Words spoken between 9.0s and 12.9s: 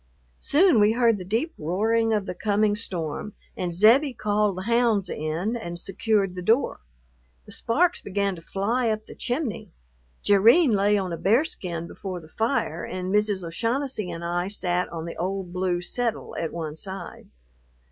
the chimney. Jerrine lay on a bearskin before the fire,